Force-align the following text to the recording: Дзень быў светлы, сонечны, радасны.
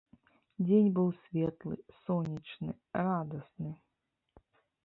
Дзень 0.67 0.89
быў 0.95 1.11
светлы, 1.19 1.75
сонечны, 2.01 2.71
радасны. 3.05 3.71